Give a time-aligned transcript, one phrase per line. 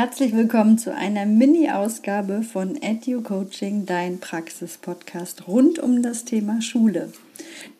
[0.00, 7.12] Herzlich willkommen zu einer Mini-Ausgabe von Edu Coaching, dein Praxis-Podcast rund um das Thema Schule.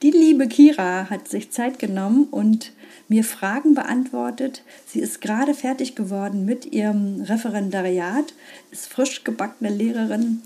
[0.03, 2.73] Die liebe Kira hat sich Zeit genommen und
[3.07, 4.65] mir Fragen beantwortet.
[4.85, 8.35] Sie ist gerade fertig geworden mit ihrem Referendariat,
[8.73, 10.43] ist frisch gebackene Lehrerin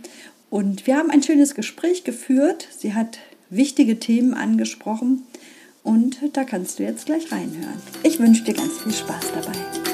[0.50, 2.68] und wir haben ein schönes Gespräch geführt.
[2.76, 3.18] Sie hat
[3.48, 5.22] wichtige Themen angesprochen
[5.82, 7.80] und da kannst du jetzt gleich reinhören.
[8.02, 9.91] Ich wünsche dir ganz viel Spaß dabei.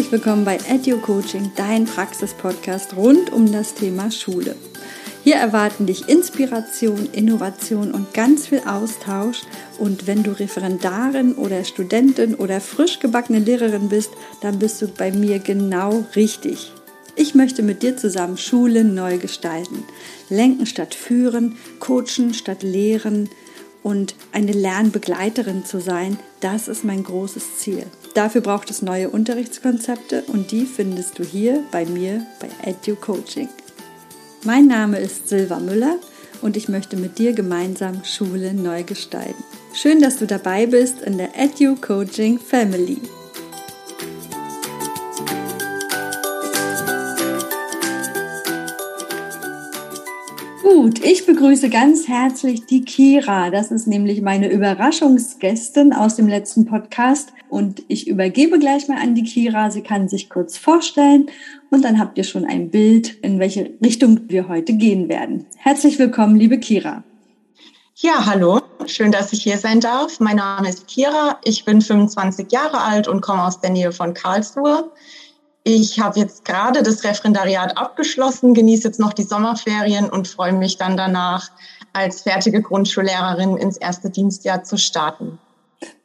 [0.00, 4.56] Herzlich willkommen bei Edu Coaching, dein Praxis-Podcast rund um das Thema Schule.
[5.24, 9.42] Hier erwarten dich Inspiration, Innovation und ganz viel Austausch.
[9.78, 15.12] Und wenn du Referendarin oder Studentin oder frisch gebackene Lehrerin bist, dann bist du bei
[15.12, 16.72] mir genau richtig.
[17.14, 19.84] Ich möchte mit dir zusammen Schule neu gestalten.
[20.30, 23.28] Lenken statt führen, coachen statt lehren
[23.82, 27.84] und eine Lernbegleiterin zu sein, das ist mein großes Ziel.
[28.14, 33.48] Dafür braucht es neue Unterrichtskonzepte und die findest du hier bei mir bei Edu Coaching.
[34.44, 35.96] Mein Name ist Silva Müller
[36.42, 39.44] und ich möchte mit dir gemeinsam Schule neu gestalten.
[39.74, 42.98] Schön, dass du dabei bist in der Edu Coaching Family.
[50.80, 53.50] Gut, ich begrüße ganz herzlich die Kira.
[53.50, 57.34] Das ist nämlich meine Überraschungsgästin aus dem letzten Podcast.
[57.50, 59.70] Und ich übergebe gleich mal an die Kira.
[59.70, 61.26] Sie kann sich kurz vorstellen
[61.68, 65.44] und dann habt ihr schon ein Bild, in welche Richtung wir heute gehen werden.
[65.58, 67.04] Herzlich willkommen, liebe Kira.
[67.96, 68.62] Ja, hallo.
[68.86, 70.18] Schön, dass ich hier sein darf.
[70.18, 71.40] Mein Name ist Kira.
[71.44, 74.90] Ich bin 25 Jahre alt und komme aus der Nähe von Karlsruhe.
[75.62, 80.78] Ich habe jetzt gerade das Referendariat abgeschlossen, genieße jetzt noch die Sommerferien und freue mich
[80.78, 81.50] dann danach,
[81.92, 85.38] als fertige Grundschullehrerin ins erste Dienstjahr zu starten.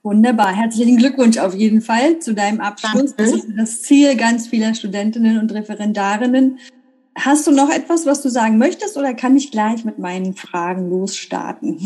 [0.03, 0.53] Wunderbar.
[0.53, 3.15] Herzlichen Glückwunsch auf jeden Fall zu deinem Abschluss.
[3.15, 3.31] Danke.
[3.31, 6.59] Das ist das Ziel ganz vieler Studentinnen und Referendarinnen.
[7.17, 10.89] Hast du noch etwas, was du sagen möchtest oder kann ich gleich mit meinen Fragen
[10.89, 11.79] losstarten?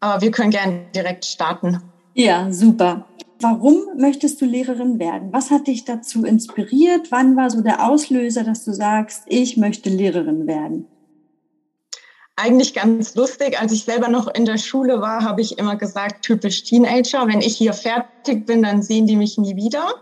[0.00, 1.80] Aber wir können gerne direkt starten.
[2.14, 3.06] Ja, super.
[3.44, 5.30] Warum möchtest du Lehrerin werden?
[5.30, 7.12] Was hat dich dazu inspiriert?
[7.12, 10.86] Wann war so der Auslöser, dass du sagst, ich möchte Lehrerin werden?
[12.36, 13.60] Eigentlich ganz lustig.
[13.60, 17.26] Als ich selber noch in der Schule war, habe ich immer gesagt, typisch Teenager.
[17.26, 19.92] Wenn ich hier fertig bin, dann sehen die mich nie wieder.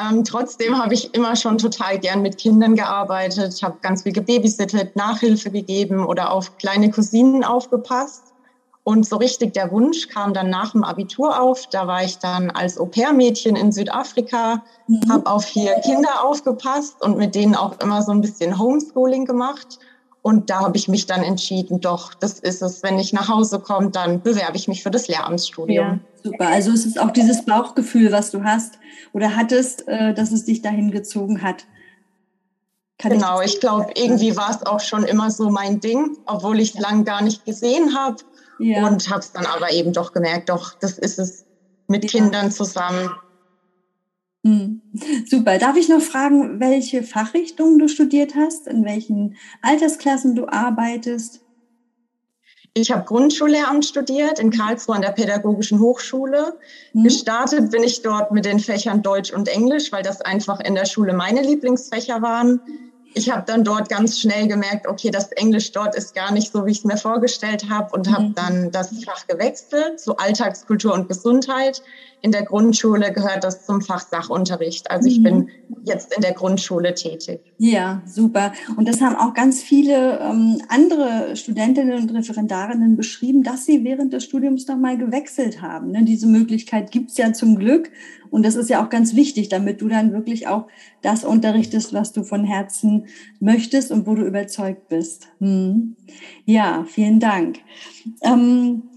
[0.00, 4.94] Ähm, trotzdem habe ich immer schon total gern mit Kindern gearbeitet, habe ganz viel gebabysittet,
[4.94, 8.29] Nachhilfe gegeben oder auf kleine Cousinen aufgepasst.
[8.82, 11.66] Und so richtig der Wunsch kam dann nach dem Abitur auf.
[11.70, 15.02] Da war ich dann als Au-pair-Mädchen in Südafrika, mhm.
[15.10, 19.78] habe auf vier Kinder aufgepasst und mit denen auch immer so ein bisschen Homeschooling gemacht.
[20.22, 22.82] Und da habe ich mich dann entschieden, doch, das ist es.
[22.82, 25.86] Wenn ich nach Hause komme, dann bewerbe ich mich für das Lehramtsstudium.
[25.86, 26.48] Ja, super.
[26.48, 28.78] Also es ist auch dieses Bauchgefühl, was du hast
[29.12, 31.64] oder hattest, äh, dass es dich dahin gezogen hat.
[33.00, 36.60] Kann genau, ich, ich glaube, irgendwie war es auch schon immer so mein Ding, obwohl
[36.60, 38.16] ich es lang gar nicht gesehen habe.
[38.58, 38.86] Ja.
[38.86, 41.44] Und habe es dann aber eben doch gemerkt, doch, das ist es
[41.86, 42.10] mit ja.
[42.10, 43.08] Kindern zusammen.
[44.44, 44.82] Hm.
[45.26, 45.56] Super.
[45.56, 51.40] Darf ich noch fragen, welche Fachrichtungen du studiert hast, in welchen Altersklassen du arbeitest?
[52.74, 56.58] Ich habe Grundschullehramt studiert in Karlsruhe an der Pädagogischen Hochschule.
[56.92, 57.04] Hm.
[57.04, 60.84] Gestartet bin ich dort mit den Fächern Deutsch und Englisch, weil das einfach in der
[60.84, 62.60] Schule meine Lieblingsfächer waren
[63.14, 66.64] ich habe dann dort ganz schnell gemerkt, okay, das Englisch dort ist gar nicht so,
[66.66, 68.34] wie ich es mir vorgestellt habe und habe mhm.
[68.34, 71.82] dann das Fach gewechselt zu Alltagskultur und Gesundheit.
[72.22, 74.90] In der Grundschule gehört das zum Fach Sachunterricht.
[74.90, 75.48] Also ich bin mhm.
[75.84, 77.40] jetzt in der Grundschule tätig.
[77.58, 78.52] Ja, super.
[78.76, 84.12] Und das haben auch ganz viele ähm, andere Studentinnen und Referendarinnen beschrieben, dass sie während
[84.12, 85.92] des Studiums nochmal gewechselt haben.
[85.92, 86.04] Ne?
[86.04, 87.90] Diese Möglichkeit gibt's ja zum Glück.
[88.30, 90.68] Und das ist ja auch ganz wichtig, damit du dann wirklich auch
[91.02, 93.06] das unterrichtest, was du von Herzen
[93.40, 95.28] möchtest und wo du überzeugt bist.
[95.40, 95.96] Hm.
[96.44, 97.58] Ja, vielen Dank.
[98.22, 98.89] Ähm,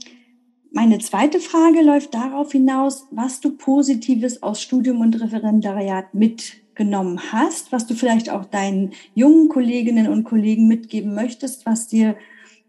[0.73, 7.71] meine zweite Frage läuft darauf hinaus, was du Positives aus Studium und Referendariat mitgenommen hast,
[7.71, 12.17] was du vielleicht auch deinen jungen Kolleginnen und Kollegen mitgeben möchtest, was dir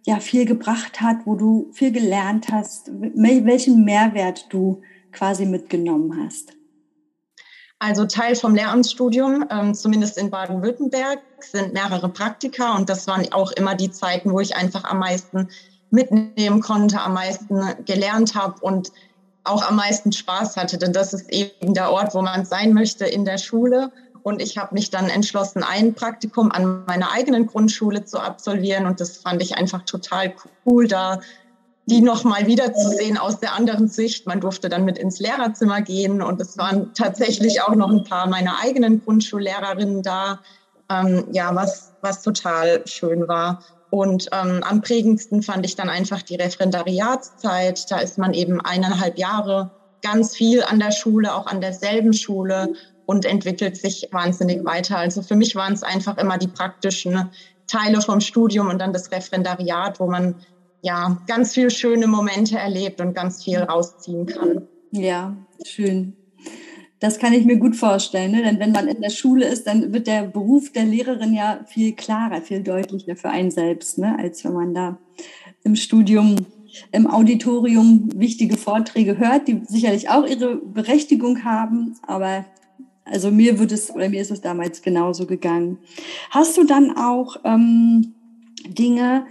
[0.06, 6.52] ja viel gebracht hat, wo du viel gelernt hast, welchen Mehrwert du quasi mitgenommen hast.
[7.78, 13.52] Also Teil vom Lehramtsstudium, ähm, zumindest in Baden-Württemberg, sind mehrere Praktika und das waren auch
[13.52, 15.48] immer die Zeiten, wo ich einfach am meisten
[15.94, 18.92] mitnehmen konnte, am meisten gelernt habe und
[19.44, 20.78] auch am meisten Spaß hatte.
[20.78, 23.90] Denn das ist eben der Ort, wo man sein möchte in der Schule.
[24.22, 28.86] Und ich habe mich dann entschlossen, ein Praktikum an meiner eigenen Grundschule zu absolvieren.
[28.86, 31.20] Und das fand ich einfach total cool, da
[31.86, 34.26] die nochmal wiederzusehen aus der anderen Sicht.
[34.26, 38.26] Man durfte dann mit ins Lehrerzimmer gehen und es waren tatsächlich auch noch ein paar
[38.26, 40.40] meiner eigenen Grundschullehrerinnen da,
[40.90, 43.62] ähm, ja, was, was total schön war.
[43.94, 47.88] Und ähm, am prägendsten fand ich dann einfach die Referendariatszeit.
[47.92, 49.70] Da ist man eben eineinhalb Jahre
[50.02, 52.72] ganz viel an der Schule, auch an derselben Schule
[53.06, 54.98] und entwickelt sich wahnsinnig weiter.
[54.98, 57.30] Also für mich waren es einfach immer die praktischen
[57.68, 60.40] Teile vom Studium und dann das Referendariat, wo man
[60.82, 64.66] ja ganz viele schöne Momente erlebt und ganz viel rausziehen kann.
[64.90, 66.16] Ja, schön.
[67.04, 68.40] Das kann ich mir gut vorstellen, ne?
[68.40, 71.92] denn wenn man in der Schule ist, dann wird der Beruf der Lehrerin ja viel
[71.92, 74.18] klarer, viel deutlicher für einen selbst, ne?
[74.18, 74.96] als wenn man da
[75.64, 76.46] im Studium,
[76.92, 82.46] im Auditorium wichtige Vorträge hört, die sicherlich auch ihre Berechtigung haben, aber
[83.04, 85.76] also mir wird es oder mir ist es damals genauso gegangen.
[86.30, 88.14] Hast du dann auch ähm,
[88.66, 89.26] Dinge,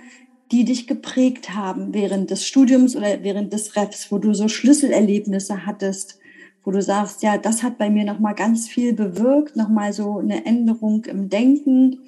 [0.51, 5.65] die dich geprägt haben während des Studiums oder während des Refs, wo du so Schlüsselerlebnisse
[5.65, 6.19] hattest,
[6.63, 9.93] wo du sagst, ja, das hat bei mir noch mal ganz viel bewirkt, noch mal
[9.93, 11.99] so eine Änderung im Denken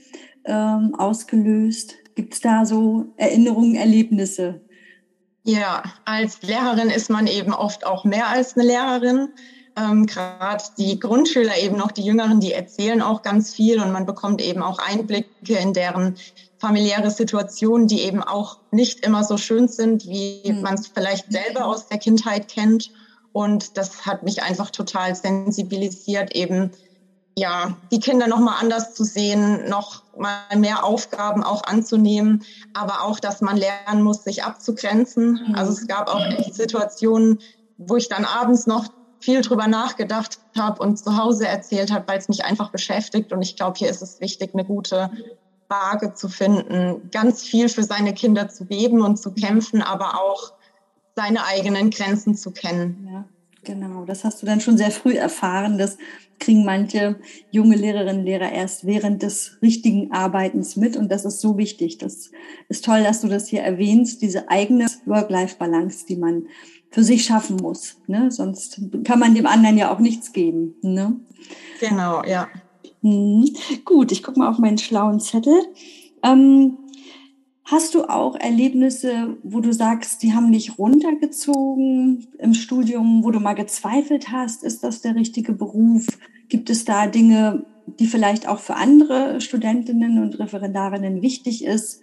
[0.46, 1.96] ähm, ausgelöst.
[2.16, 4.62] Gibt es da so Erinnerungen, Erlebnisse?
[5.44, 9.30] Ja, als Lehrerin ist man eben oft auch mehr als eine Lehrerin
[9.78, 14.06] ähm, gerade die Grundschüler eben noch, die Jüngeren, die erzählen auch ganz viel und man
[14.06, 16.16] bekommt eben auch Einblicke in deren
[16.58, 20.62] familiäre Situationen, die eben auch nicht immer so schön sind, wie mhm.
[20.62, 22.92] man es vielleicht selber aus der Kindheit kennt.
[23.36, 26.72] Und das hat mich einfach total sensibilisiert, eben
[27.38, 33.02] ja, die Kinder noch mal anders zu sehen, noch mal mehr Aufgaben auch anzunehmen, aber
[33.02, 35.48] auch, dass man lernen muss, sich abzugrenzen.
[35.50, 35.56] Mhm.
[35.56, 37.42] Also es gab auch echt Situationen,
[37.76, 38.86] wo ich dann abends noch
[39.20, 43.34] viel drüber nachgedacht habe und zu Hause erzählt habe, weil es mich einfach beschäftigt.
[43.34, 45.12] Und ich glaube, hier ist es wichtig, eine gute
[45.68, 50.54] Waage zu finden, ganz viel für seine Kinder zu geben und zu kämpfen, aber auch
[51.16, 53.08] seine eigenen Grenzen zu kennen.
[53.12, 53.26] Ja,
[53.64, 54.06] genau.
[54.06, 55.78] Das hast du dann schon sehr früh erfahren.
[55.78, 55.98] Das
[56.40, 57.16] kriegen manche
[57.52, 60.98] junge Lehrerinnen und Lehrer erst während des richtigen Arbeitens mit.
[60.98, 61.98] Und das ist so wichtig.
[61.98, 62.32] Das
[62.68, 66.48] ist toll, dass du das hier erwähnst, diese eigene Work-Life-Balance, die man
[66.92, 67.98] für sich schaffen muss.
[68.08, 68.32] Ne?
[68.32, 70.76] Sonst kann man dem anderen ja auch nichts geben.
[70.82, 71.20] Ne?
[71.80, 72.48] Genau, ja.
[73.02, 73.56] Mhm.
[73.86, 75.56] Gut, ich gucke mal auf meinen schlauen Zettel.
[76.24, 76.78] Ähm,
[77.66, 83.40] hast du auch Erlebnisse, wo du sagst, die haben dich runtergezogen im Studium, wo du
[83.40, 86.06] mal gezweifelt hast, ist das der richtige Beruf?
[86.48, 87.66] Gibt es da Dinge,
[88.00, 92.02] die vielleicht auch für andere Studentinnen und Referendarinnen wichtig ist?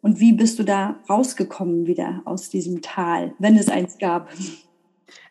[0.00, 4.28] Und wie bist du da rausgekommen wieder aus diesem Tal, wenn es eins gab?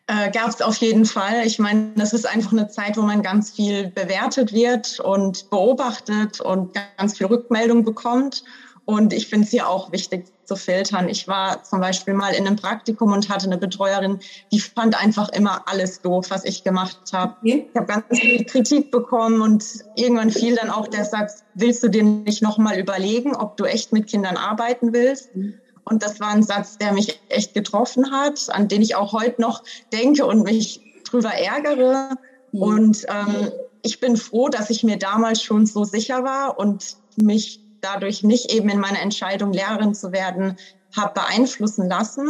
[0.06, 1.46] Äh, gab es auf jeden Fall.
[1.46, 6.40] Ich meine, das ist einfach eine Zeit, wo man ganz viel bewertet wird und beobachtet
[6.40, 8.44] und ganz viel Rückmeldung bekommt.
[8.86, 11.08] Und ich finde es hier auch wichtig zu filtern.
[11.08, 14.18] Ich war zum Beispiel mal in einem Praktikum und hatte eine Betreuerin,
[14.52, 17.34] die fand einfach immer alles doof, was ich gemacht habe.
[17.38, 17.68] Okay.
[17.70, 19.64] Ich habe ganz viel Kritik bekommen und
[19.96, 23.92] irgendwann fiel dann auch der Satz, willst du dir nicht nochmal überlegen, ob du echt
[23.92, 25.34] mit Kindern arbeiten willst?
[25.34, 25.54] Mhm.
[25.84, 29.40] Und das war ein Satz, der mich echt getroffen hat, an den ich auch heute
[29.40, 32.10] noch denke und mich drüber ärgere.
[32.52, 32.62] Mhm.
[32.62, 33.52] Und ähm,
[33.82, 38.50] ich bin froh, dass ich mir damals schon so sicher war und mich dadurch nicht
[38.50, 40.56] eben in meiner Entscheidung, Lehrerin zu werden,
[40.96, 42.28] habe beeinflussen lassen.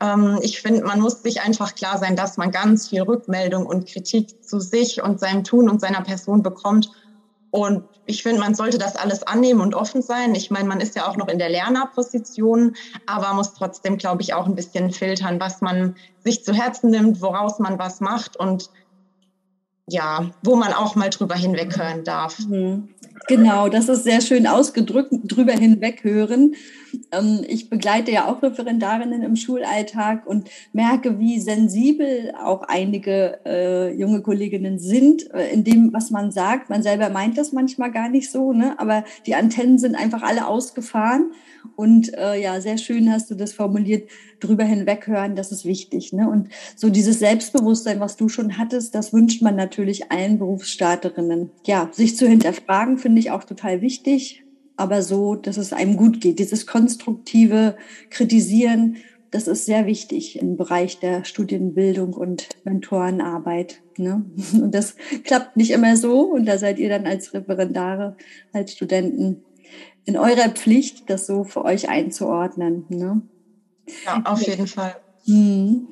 [0.00, 3.88] Ähm, ich finde, man muss sich einfach klar sein, dass man ganz viel Rückmeldung und
[3.88, 6.90] Kritik zu sich und seinem Tun und seiner Person bekommt.
[7.50, 10.34] Und ich finde, man sollte das alles annehmen und offen sein.
[10.34, 12.74] Ich meine, man ist ja auch noch in der Lernerposition,
[13.06, 15.94] aber muss trotzdem, glaube ich, auch ein bisschen filtern, was man
[16.24, 18.70] sich zu Herzen nimmt, woraus man was macht und
[19.88, 22.38] ja, wo man auch mal drüber hinweghören darf.
[22.40, 22.88] Mhm.
[23.28, 26.54] Genau, das ist sehr schön ausgedrückt, drüber hinweghören.
[27.12, 33.92] Ähm, ich begleite ja auch Referendarinnen im Schulalltag und merke, wie sensibel auch einige äh,
[33.94, 36.70] junge Kolleginnen sind äh, in dem, was man sagt.
[36.70, 38.78] Man selber meint das manchmal gar nicht so, ne?
[38.78, 41.32] aber die Antennen sind einfach alle ausgefahren.
[41.76, 44.10] Und äh, ja, sehr schön hast du das formuliert,
[44.40, 46.12] drüber hinweghören, das ist wichtig.
[46.12, 46.28] Ne?
[46.28, 51.50] Und so dieses Selbstbewusstsein, was du schon hattest, das wünscht man natürlich allen Berufsstarterinnen.
[51.64, 54.43] Ja, sich zu hinterfragen, finde ich auch total wichtig
[54.76, 56.38] aber so, dass es einem gut geht.
[56.38, 57.76] Dieses konstruktive
[58.10, 58.96] Kritisieren,
[59.30, 63.82] das ist sehr wichtig im Bereich der Studienbildung und Mentorenarbeit.
[63.96, 64.24] Ne?
[64.52, 66.22] Und das klappt nicht immer so.
[66.22, 68.16] Und da seid ihr dann als Referendare,
[68.52, 69.42] als Studenten
[70.04, 72.84] in eurer Pflicht, das so für euch einzuordnen.
[72.88, 73.22] Ne?
[74.04, 74.96] Ja, auf jeden Fall.
[75.26, 75.88] Hm.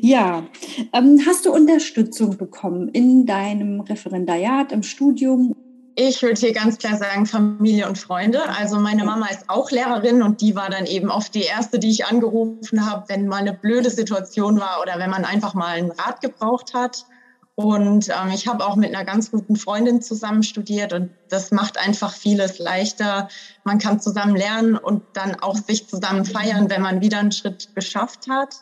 [0.00, 0.46] Ja,
[0.92, 5.54] ähm, hast du Unterstützung bekommen in deinem Referendariat, im Studium
[5.98, 8.46] Ich würde hier ganz klar sagen Familie und Freunde.
[8.50, 11.88] Also meine Mama ist auch Lehrerin und die war dann eben oft die erste, die
[11.88, 15.90] ich angerufen habe, wenn mal eine blöde Situation war oder wenn man einfach mal einen
[15.90, 17.06] Rat gebraucht hat.
[17.54, 21.78] Und ähm, ich habe auch mit einer ganz guten Freundin zusammen studiert und das macht
[21.78, 23.28] einfach vieles leichter.
[23.64, 27.74] Man kann zusammen lernen und dann auch sich zusammen feiern, wenn man wieder einen Schritt
[27.74, 28.56] geschafft hat.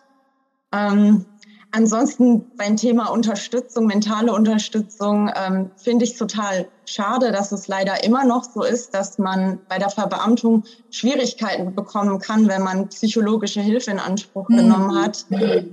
[0.70, 1.26] Ähm,
[1.76, 8.25] Ansonsten beim Thema Unterstützung, mentale Unterstützung, ähm, finde ich total schade, dass es leider immer
[8.25, 13.90] noch so ist, dass man bei der Verbeamtung Schwierigkeiten bekommen kann, wenn man psychologische Hilfe
[13.90, 14.57] in Anspruch mhm.
[14.57, 15.26] genommen hat.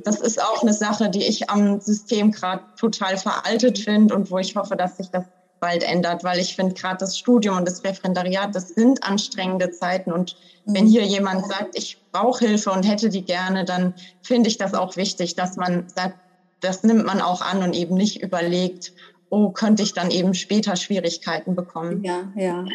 [0.04, 4.40] Das ist auch eine Sache, die ich am System gerade total veraltet finde und wo
[4.40, 5.26] ich hoffe, dass sich das
[5.60, 10.12] bald ändert, weil ich finde gerade das Studium und das Referendariat, das sind anstrengende Zeiten
[10.12, 14.58] und wenn hier jemand sagt, ich brauche Hilfe und hätte die gerne, dann finde ich
[14.58, 16.18] das auch wichtig, dass man sagt,
[16.60, 18.94] das nimmt man auch an und eben nicht überlegt,
[19.30, 22.04] oh, könnte ich dann eben später Schwierigkeiten bekommen.
[22.04, 22.66] Ja, ja.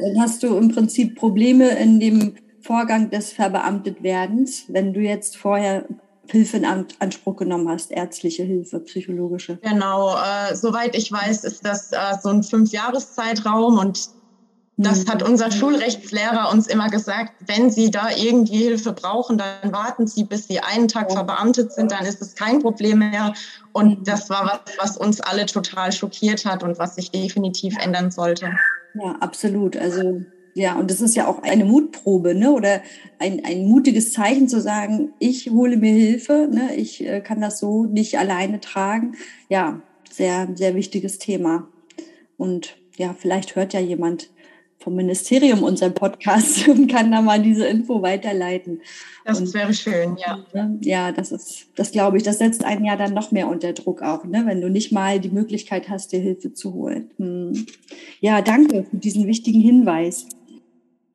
[0.00, 5.84] Dann hast du im Prinzip Probleme in dem Vorgang des Verbeamtetwerdens, wenn du jetzt vorher
[6.28, 9.58] Hilfe in Anspruch genommen hast, ärztliche Hilfe, psychologische.
[9.60, 14.08] Genau, äh, soweit ich weiß, ist das äh, so ein Fünfjahreszeitraum und
[14.78, 20.06] das hat unser Schulrechtslehrer uns immer gesagt, wenn Sie da irgendwie Hilfe brauchen, dann warten
[20.06, 23.34] Sie, bis Sie einen Tag verbeamtet sind, dann ist es kein Problem mehr.
[23.72, 28.10] Und das war was, was uns alle total schockiert hat und was sich definitiv ändern
[28.10, 28.50] sollte.
[28.94, 29.76] Ja, absolut.
[29.76, 30.22] Also
[30.54, 32.52] ja, und das ist ja auch eine Mutprobe, ne?
[32.52, 32.82] Oder
[33.18, 36.74] ein, ein mutiges Zeichen zu sagen, ich hole mir Hilfe, ne?
[36.76, 39.16] ich äh, kann das so nicht alleine tragen.
[39.48, 41.68] Ja, sehr, sehr wichtiges Thema.
[42.36, 44.28] Und ja, vielleicht hört ja jemand
[44.82, 48.80] vom Ministerium unseren Podcast und kann da mal diese Info weiterleiten.
[49.24, 50.44] Das und, wäre schön, ja.
[50.52, 53.72] Ne, ja, das ist, das glaube ich, das setzt einen ja dann noch mehr unter
[53.72, 54.42] Druck auch, ne?
[54.46, 57.10] wenn du nicht mal die Möglichkeit hast, dir Hilfe zu holen.
[57.18, 57.66] Hm.
[58.20, 60.26] Ja, danke für diesen wichtigen Hinweis.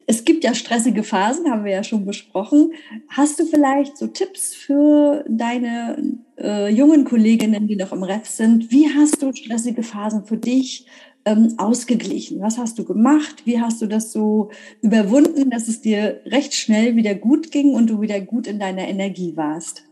[0.10, 2.72] Es gibt ja stressige Phasen, haben wir ja schon besprochen.
[3.10, 8.72] Hast du vielleicht so Tipps für deine äh, jungen Kolleginnen, die noch im Ref sind?
[8.72, 10.86] Wie hast du stressige Phasen für dich
[11.28, 12.42] ähm, ausgeglichen?
[12.42, 13.44] Was hast du gemacht?
[13.46, 14.50] Wie hast du das so
[14.82, 18.88] überwunden, dass es dir recht schnell wieder gut ging und du wieder gut in deiner
[18.88, 19.87] Energie warst?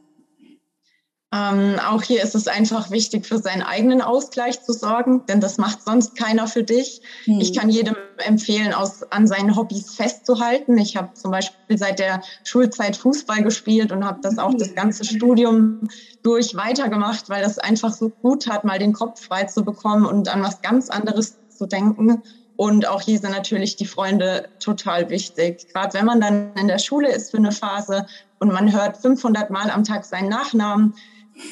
[1.36, 5.58] Ähm, auch hier ist es einfach wichtig, für seinen eigenen Ausgleich zu sorgen, denn das
[5.58, 7.02] macht sonst keiner für dich.
[7.26, 7.42] Mhm.
[7.42, 10.78] Ich kann jedem empfehlen, aus, an seinen Hobbys festzuhalten.
[10.78, 15.04] Ich habe zum Beispiel seit der Schulzeit Fußball gespielt und habe das auch das ganze
[15.04, 15.90] Studium
[16.24, 20.30] durch weitergemacht, weil das einfach so gut hat, mal den Kopf frei zu bekommen und
[20.30, 22.22] an was ganz anderes zu denken.
[22.56, 25.68] Und auch hier sind natürlich die Freunde total wichtig.
[25.74, 28.06] Gerade wenn man dann in der Schule ist für eine Phase
[28.40, 30.94] und man hört 500 Mal am Tag seinen Nachnamen,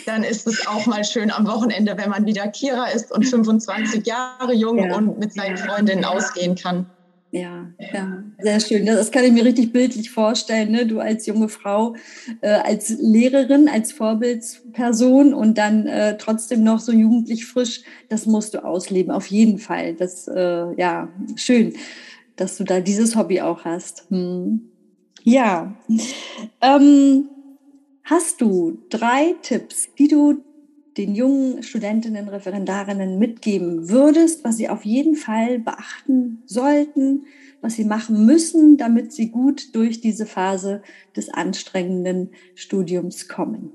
[0.06, 4.06] dann ist es auch mal schön am Wochenende, wenn man wieder Kira ist und 25
[4.06, 4.96] Jahre jung ja.
[4.96, 6.86] und mit seinen Freundinnen ausgehen kann.
[7.34, 8.86] Ja, ja, sehr schön.
[8.86, 10.70] Das kann ich mir richtig bildlich vorstellen.
[10.70, 10.86] Ne?
[10.86, 11.96] Du als junge Frau,
[12.42, 18.54] äh, als Lehrerin, als Vorbildsperson und dann äh, trotzdem noch so jugendlich frisch, das musst
[18.54, 19.96] du ausleben, auf jeden Fall.
[19.96, 21.74] Das, äh, ja, schön,
[22.36, 24.06] dass du da dieses Hobby auch hast.
[24.12, 24.70] Hm.
[25.24, 25.74] Ja,
[26.62, 27.30] ähm,
[28.04, 30.44] Hast du drei Tipps, die du
[30.98, 37.26] den jungen Studentinnen, Referendarinnen mitgeben würdest, was sie auf jeden Fall beachten sollten,
[37.62, 40.82] was sie machen müssen, damit sie gut durch diese Phase
[41.16, 43.72] des anstrengenden Studiums kommen?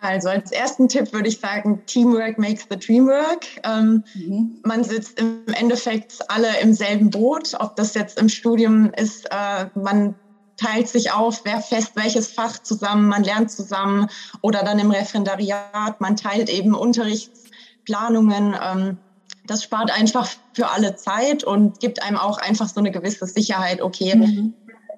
[0.00, 3.46] Also als ersten Tipp würde ich sagen, Teamwork makes the dream work.
[3.62, 4.58] Ähm, mhm.
[4.62, 9.66] Man sitzt im Endeffekt alle im selben Boot, ob das jetzt im Studium ist, äh,
[9.74, 10.14] man
[10.56, 14.08] teilt sich auf, wer fest welches Fach zusammen, man lernt zusammen
[14.40, 18.56] oder dann im Referendariat, man teilt eben Unterrichtsplanungen.
[18.60, 18.98] Ähm,
[19.46, 23.82] das spart einfach für alle Zeit und gibt einem auch einfach so eine gewisse Sicherheit,
[23.82, 24.54] okay, mhm.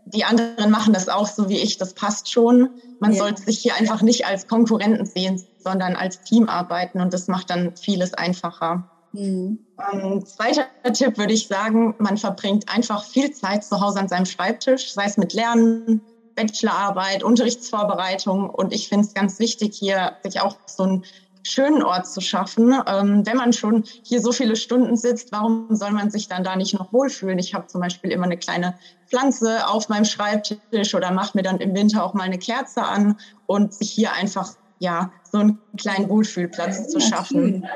[0.06, 2.70] die anderen machen das auch so wie ich, das passt schon.
[3.00, 3.18] Man ja.
[3.18, 7.50] sollte sich hier einfach nicht als Konkurrenten sehen, sondern als Team arbeiten und das macht
[7.50, 8.88] dann vieles einfacher.
[9.12, 9.66] Mhm.
[9.92, 14.26] Ähm, zweiter Tipp würde ich sagen, man verbringt einfach viel Zeit zu Hause an seinem
[14.26, 16.02] Schreibtisch, sei es mit Lernen,
[16.34, 18.50] Bachelorarbeit, Unterrichtsvorbereitung.
[18.50, 21.04] Und ich finde es ganz wichtig, hier sich auch so einen
[21.42, 22.74] schönen Ort zu schaffen.
[22.86, 26.56] Ähm, wenn man schon hier so viele Stunden sitzt, warum soll man sich dann da
[26.56, 27.38] nicht noch wohlfühlen?
[27.38, 28.76] Ich habe zum Beispiel immer eine kleine
[29.08, 33.16] Pflanze auf meinem Schreibtisch oder mache mir dann im Winter auch mal eine Kerze an
[33.46, 37.66] und sich hier einfach ja, so einen kleinen Wohlfühlplatz zu schaffen.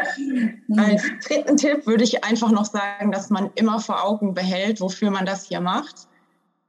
[0.77, 5.11] Als dritten Tipp würde ich einfach noch sagen, dass man immer vor Augen behält, wofür
[5.11, 6.09] man das hier macht.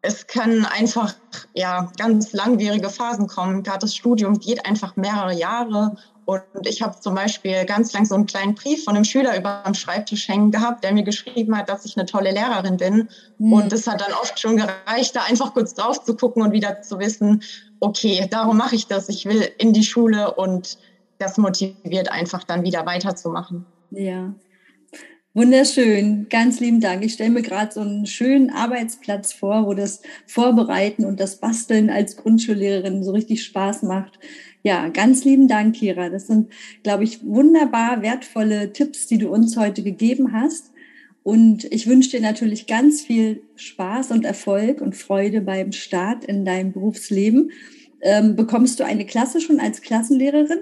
[0.01, 1.13] Es können einfach
[1.53, 3.61] ja, ganz langwierige Phasen kommen.
[3.61, 8.15] Gerade das Studium geht einfach mehrere Jahre Und ich habe zum Beispiel ganz lang so
[8.15, 11.67] einen kleinen Brief von einem Schüler über am Schreibtisch hängen gehabt, der mir geschrieben hat,
[11.67, 13.09] dass ich eine tolle Lehrerin bin.
[13.37, 13.53] Mhm.
[13.53, 16.81] Und das hat dann oft schon gereicht, da einfach kurz drauf zu gucken und wieder
[16.81, 17.43] zu wissen,
[17.79, 19.09] okay, darum mache ich das.
[19.09, 20.77] Ich will in die Schule und
[21.17, 23.65] das motiviert einfach dann wieder weiterzumachen.
[23.91, 24.33] Ja,
[25.33, 27.05] Wunderschön, ganz lieben Dank.
[27.05, 31.89] Ich stelle mir gerade so einen schönen Arbeitsplatz vor, wo das Vorbereiten und das Basteln
[31.89, 34.19] als Grundschullehrerin so richtig Spaß macht.
[34.61, 36.09] Ja, ganz lieben Dank, Kira.
[36.09, 36.51] Das sind,
[36.83, 40.73] glaube ich, wunderbar wertvolle Tipps, die du uns heute gegeben hast.
[41.23, 46.43] Und ich wünsche dir natürlich ganz viel Spaß und Erfolg und Freude beim Start in
[46.43, 47.51] deinem Berufsleben.
[48.01, 50.59] Ähm, bekommst du eine Klasse schon als Klassenlehrerin?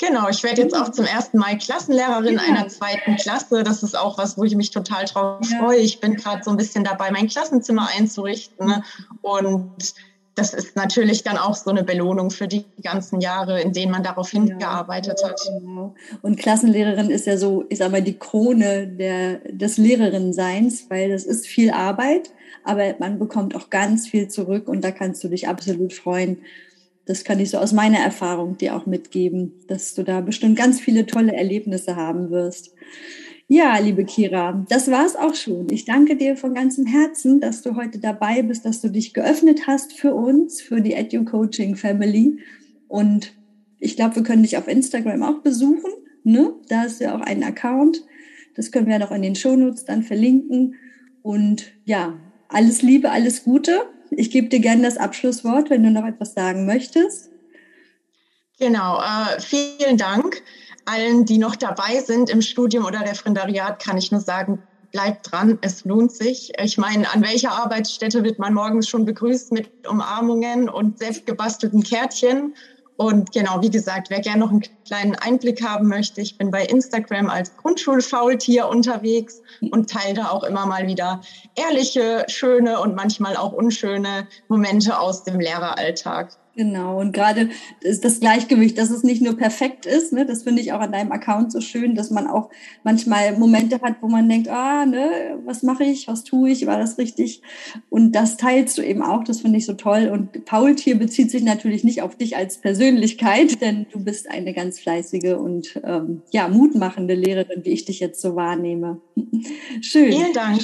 [0.00, 2.40] Genau, ich werde jetzt auch zum ersten Mal Klassenlehrerin ja.
[2.40, 3.62] einer zweiten Klasse.
[3.62, 5.58] Das ist auch was, wo ich mich total drauf ja.
[5.58, 5.78] freue.
[5.78, 8.66] Ich bin gerade so ein bisschen dabei, mein Klassenzimmer einzurichten.
[8.66, 8.82] Ne?
[9.20, 9.94] Und
[10.36, 14.02] das ist natürlich dann auch so eine Belohnung für die ganzen Jahre, in denen man
[14.02, 15.38] darauf hingearbeitet hat.
[15.46, 15.94] Genau.
[16.22, 21.24] Und Klassenlehrerin ist ja so, ich sag mal, die Krone der, des Lehrerinnenseins, weil das
[21.24, 22.30] ist viel Arbeit,
[22.64, 26.38] aber man bekommt auch ganz viel zurück und da kannst du dich absolut freuen.
[27.10, 30.78] Das kann ich so aus meiner Erfahrung dir auch mitgeben, dass du da bestimmt ganz
[30.78, 32.72] viele tolle Erlebnisse haben wirst.
[33.48, 35.66] Ja, liebe Kira, das war's auch schon.
[35.72, 39.66] Ich danke dir von ganzem Herzen, dass du heute dabei bist, dass du dich geöffnet
[39.66, 42.38] hast für uns, für die Edu Coaching Family.
[42.86, 43.32] Und
[43.80, 45.90] ich glaube, wir können dich auf Instagram auch besuchen.
[46.22, 46.54] Ne?
[46.68, 48.04] Da hast du ja auch einen Account.
[48.54, 50.76] Das können wir ja noch in den Shownotes dann verlinken.
[51.22, 56.06] Und ja, alles Liebe, alles Gute ich gebe dir gerne das Abschlusswort, wenn du noch
[56.06, 57.30] etwas sagen möchtest.
[58.58, 60.42] Genau, äh, vielen Dank.
[60.84, 64.62] Allen, die noch dabei sind im Studium oder Referendariat, kann ich nur sagen,
[64.92, 66.52] bleibt dran, es lohnt sich.
[66.62, 72.54] Ich meine, an welcher Arbeitsstätte wird man morgens schon begrüßt mit Umarmungen und selbstgebastelten Kärtchen?
[73.00, 76.66] Und genau, wie gesagt, wer gerne noch einen kleinen Einblick haben möchte, ich bin bei
[76.66, 79.40] Instagram als Grundschulfaultier unterwegs
[79.70, 81.22] und teile da auch immer mal wieder
[81.54, 86.36] ehrliche, schöne und manchmal auch unschöne Momente aus dem Lehreralltag.
[86.56, 87.48] Genau, und gerade
[88.02, 91.12] das Gleichgewicht, dass es nicht nur perfekt ist, ne, das finde ich auch an deinem
[91.12, 92.50] Account so schön, dass man auch
[92.82, 96.78] manchmal Momente hat, wo man denkt, ah, ne, was mache ich, was tue ich, war
[96.78, 97.40] das richtig?
[97.88, 100.10] Und das teilst du eben auch, das finde ich so toll.
[100.12, 104.52] Und Paul hier bezieht sich natürlich nicht auf dich als Persönlichkeit, denn du bist eine
[104.52, 109.00] ganz fleißige und ähm, ja, mutmachende Lehrerin, wie ich dich jetzt so wahrnehme.
[109.80, 110.12] Schön.
[110.12, 110.62] Vielen Dank.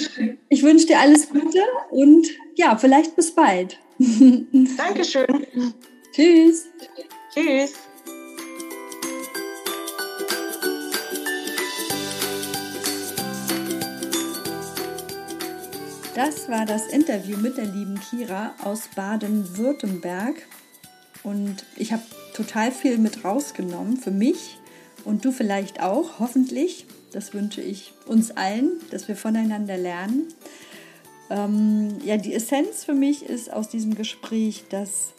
[0.48, 3.78] Ich wünsche dir alles Gute und ja, vielleicht bis bald.
[3.98, 5.46] Dankeschön.
[6.12, 6.66] Tschüss.
[7.34, 7.72] Tschüss.
[16.14, 20.34] Das war das Interview mit der lieben Kira aus Baden-Württemberg.
[21.22, 22.02] Und ich habe
[22.34, 24.56] total viel mit rausgenommen für mich
[25.04, 26.86] und du vielleicht auch, hoffentlich.
[27.16, 30.28] Das wünsche ich uns allen, dass wir voneinander lernen.
[31.30, 35.14] Ähm, ja, die Essenz für mich ist aus diesem Gespräch, dass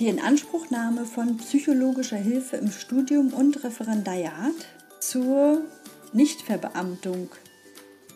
[0.00, 4.54] die Inanspruchnahme von psychologischer Hilfe im Studium und Referendariat
[5.00, 5.60] zur
[6.14, 7.28] Nichtverbeamtung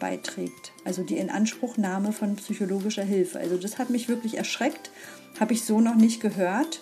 [0.01, 0.73] beiträgt.
[0.87, 3.41] Also die Inanspruchnahme von psychologischer Hilfe.
[3.41, 4.91] Also das hat mich wirklich erschreckt,
[5.39, 6.81] habe ich so noch nicht gehört.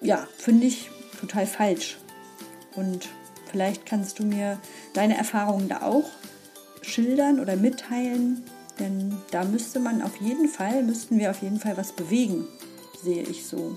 [0.00, 1.98] Ja, finde ich total falsch.
[2.74, 3.08] Und
[3.52, 4.58] vielleicht kannst du mir
[4.94, 6.10] deine Erfahrungen da auch
[6.80, 8.42] schildern oder mitteilen,
[8.80, 12.48] denn da müsste man auf jeden Fall, müssten wir auf jeden Fall was bewegen,
[13.04, 13.76] sehe ich so.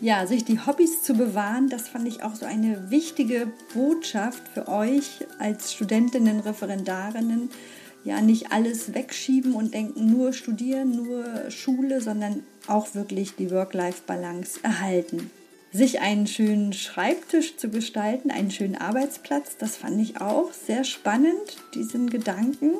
[0.00, 4.68] Ja, sich die Hobbys zu bewahren, das fand ich auch so eine wichtige Botschaft für
[4.68, 7.50] euch als Studentinnen, Referendarinnen.
[8.04, 14.60] Ja, nicht alles wegschieben und denken, nur studieren, nur Schule, sondern auch wirklich die Work-Life-Balance
[14.62, 15.30] erhalten.
[15.76, 21.58] Sich einen schönen Schreibtisch zu gestalten, einen schönen Arbeitsplatz, das fand ich auch sehr spannend,
[21.74, 22.76] diesen Gedanken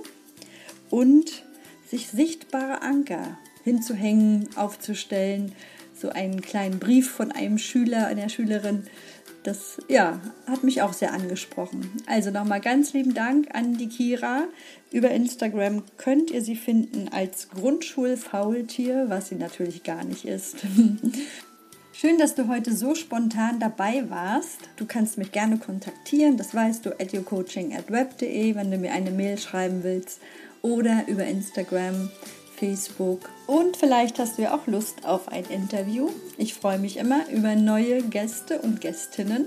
[0.88, 1.44] und
[1.86, 5.52] sich sichtbare Anker hinzuhängen, aufzustellen.
[5.94, 8.86] So einen kleinen Brief von einem Schüler, einer Schülerin.
[9.42, 11.90] Das ja, hat mich auch sehr angesprochen.
[12.06, 14.44] Also nochmal ganz lieben Dank an die Kira.
[14.90, 20.56] Über Instagram könnt ihr sie finden als Grundschulfaultier, was sie natürlich gar nicht ist.
[21.98, 24.58] Schön, dass du heute so spontan dabei warst.
[24.76, 29.82] Du kannst mich gerne kontaktieren, das weißt du, educoaching.web.de, wenn du mir eine Mail schreiben
[29.82, 30.20] willst
[30.60, 32.10] oder über Instagram,
[32.54, 36.10] Facebook und vielleicht hast du ja auch Lust auf ein Interview.
[36.36, 39.46] Ich freue mich immer über neue Gäste und Gästinnen.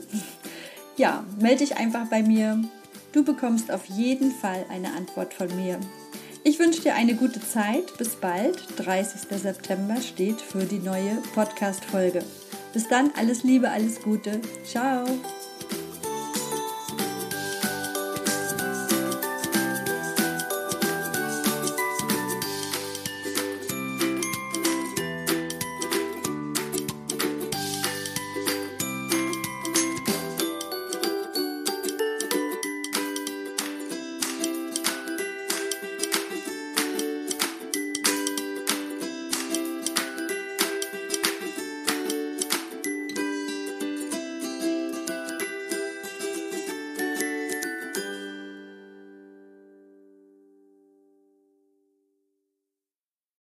[0.97, 2.63] Ja, melde dich einfach bei mir.
[3.11, 5.79] Du bekommst auf jeden Fall eine Antwort von mir.
[6.43, 7.97] Ich wünsche dir eine gute Zeit.
[7.97, 8.63] Bis bald.
[8.77, 9.39] 30.
[9.39, 12.23] September steht für die neue Podcast-Folge.
[12.73, 14.39] Bis dann, alles Liebe, alles Gute.
[14.63, 15.05] Ciao.